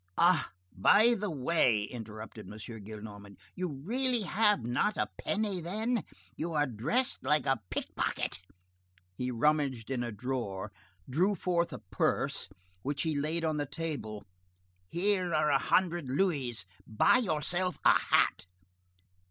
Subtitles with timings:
[0.17, 2.57] "Ah, by the way," interrupted M.
[2.57, 6.03] Gillenormand, "you really have not a penny then?
[6.35, 8.39] You are dressed like a pickpocket."
[9.15, 10.71] He rummaged in a drawer,
[11.07, 12.49] drew forth a purse,
[12.81, 14.23] which he laid on the table:
[14.87, 18.47] "Here are a hundred louis, buy yourself a hat."